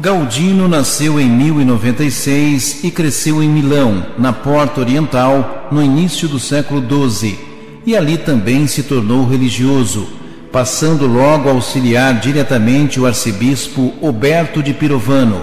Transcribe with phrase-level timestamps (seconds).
[0.00, 6.80] Galdino nasceu em 1096 e cresceu em Milão, na Porta Oriental, no início do século
[6.80, 7.36] XII,
[7.84, 10.06] e ali também se tornou religioso,
[10.52, 15.42] passando logo a auxiliar diretamente o arcebispo Oberto de Pirovano.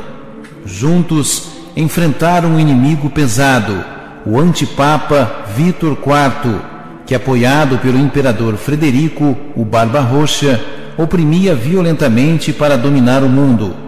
[0.66, 3.84] Juntos enfrentaram um inimigo pesado,
[4.26, 6.62] o antipapa Vítor IV,
[7.06, 10.64] que apoiado pelo imperador Frederico, o Barba Roxa,
[10.98, 13.84] oprimia violentamente para dominar o mundo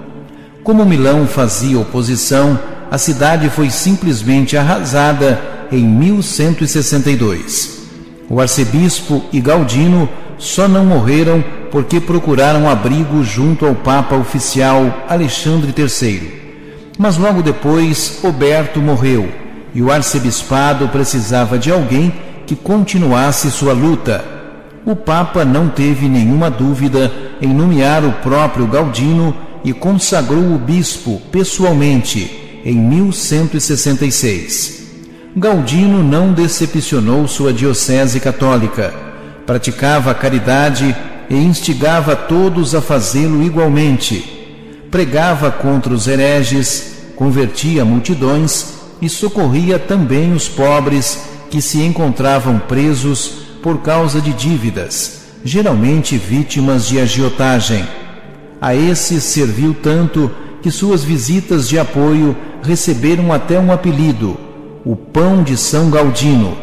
[0.67, 2.59] como Milão fazia oposição,
[2.91, 5.39] a cidade foi simplesmente arrasada
[5.71, 7.87] em 1162.
[8.29, 11.41] O arcebispo e Galdino só não morreram
[11.71, 16.33] porque procuraram abrigo junto ao Papa oficial Alexandre III.
[16.99, 19.31] Mas logo depois, Oberto morreu
[19.73, 22.13] e o arcebispado precisava de alguém
[22.45, 24.21] que continuasse sua luta.
[24.85, 27.09] O Papa não teve nenhuma dúvida
[27.41, 34.77] em nomear o próprio Galdino e consagrou o bispo pessoalmente em 1166.
[35.35, 38.93] Galdino não decepcionou sua diocese católica,
[39.45, 40.95] praticava a caridade
[41.29, 44.33] e instigava todos a fazê-lo igualmente.
[44.89, 51.19] Pregava contra os hereges, convertia multidões e socorria também os pobres
[51.49, 57.85] que se encontravam presos por causa de dívidas, geralmente vítimas de agiotagem.
[58.59, 60.31] A esses serviu tanto
[60.63, 64.35] que suas visitas de apoio receberam até um apelido,
[64.83, 66.57] o Pão de São Galdino,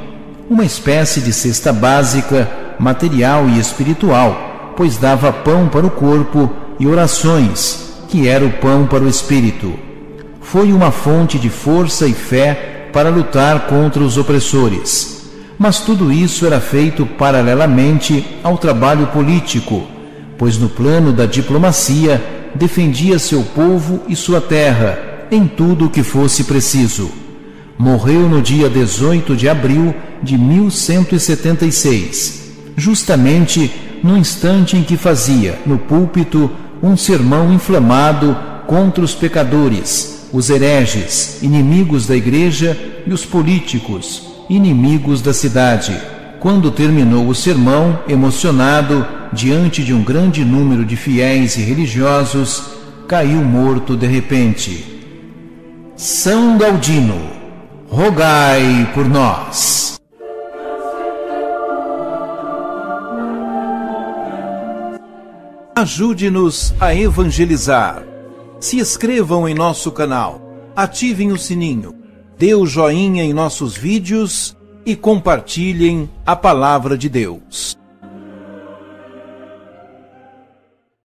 [0.50, 2.50] uma espécie de cesta básica,
[2.81, 6.50] material e espiritual, pois dava pão para o corpo
[6.81, 9.72] e orações, que era o pão para o espírito.
[10.41, 15.31] Foi uma fonte de força e fé para lutar contra os opressores.
[15.56, 19.94] Mas tudo isso era feito paralelamente ao trabalho político
[20.39, 22.22] pois no plano da diplomacia
[22.55, 27.11] defendia seu povo e sua terra em tudo o que fosse preciso.
[27.77, 29.93] Morreu no dia 18 de abril
[30.23, 36.50] de 1176, justamente no instante em que fazia, no púlpito,
[36.83, 38.37] um sermão inflamado
[38.67, 45.97] contra os pecadores, os hereges, inimigos da igreja e os políticos, inimigos da cidade.
[46.44, 52.65] Quando terminou o sermão, emocionado, diante de um grande número de fiéis e religiosos,
[53.09, 54.84] caiu morto de repente.
[55.97, 57.19] São Galdino,
[57.88, 59.99] rogai por nós.
[65.75, 68.03] Ajude-nos a evangelizar.
[68.61, 70.43] Se inscrevam em nosso canal,
[70.76, 71.94] ativem o sininho,
[72.38, 77.74] dê o joinha em nossos vídeos e compartilhem a palavra de Deus.